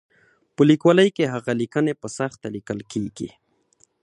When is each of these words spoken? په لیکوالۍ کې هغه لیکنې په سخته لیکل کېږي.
په 0.55 0.61
لیکوالۍ 0.69 1.09
کې 1.15 1.31
هغه 1.33 1.51
لیکنې 1.61 1.93
په 2.01 2.07
سخته 2.17 2.47
لیکل 2.55 2.79
کېږي. 2.91 3.29